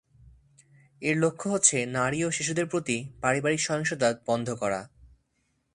[1.01, 4.81] এর লক্ষ্য হচ্ছে নারী ও শিশুদের প্রতি পারিবারিক সহিংসতা বন্ধ করা।